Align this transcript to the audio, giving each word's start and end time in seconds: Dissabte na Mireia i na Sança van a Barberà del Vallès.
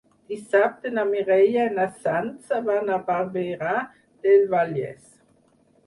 Dissabte 0.31 0.91
na 0.93 1.03
Mireia 1.09 1.67
i 1.69 1.75
na 1.77 1.85
Sança 1.99 2.63
van 2.71 2.91
a 2.97 2.99
Barberà 3.13 3.79
del 4.29 4.53
Vallès. 4.57 5.11